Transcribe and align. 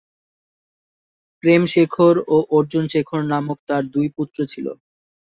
প্রেম 1.43 1.61
শেখর 1.73 2.15
ও 2.27 2.47
অর্জুন 2.57 2.85
শেখর 2.93 3.21
নামক 3.31 3.57
তার 3.69 3.83
দুই 3.93 4.07
পুত্র 4.15 4.37
ছিল। 4.51 4.67